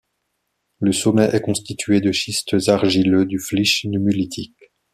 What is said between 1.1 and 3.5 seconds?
est constitué de schistes argileux du